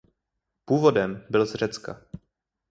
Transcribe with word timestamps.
Původem 0.65 1.25
byl 1.29 1.45
z 1.45 1.55
Řecka. 1.55 2.01